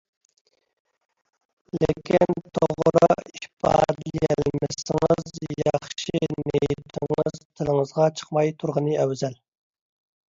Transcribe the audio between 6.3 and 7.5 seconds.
نىيىتىڭىز